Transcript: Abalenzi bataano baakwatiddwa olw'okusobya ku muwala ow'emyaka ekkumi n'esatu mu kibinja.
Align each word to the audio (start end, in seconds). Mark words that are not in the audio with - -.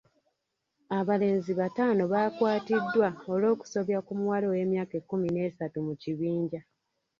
Abalenzi 0.99 1.51
bataano 1.59 2.03
baakwatiddwa 2.13 3.07
olw'okusobya 3.33 3.97
ku 4.05 4.11
muwala 4.19 4.45
ow'emyaka 4.51 4.93
ekkumi 5.01 5.27
n'esatu 5.31 5.77
mu 5.87 5.93
kibinja. 6.01 6.61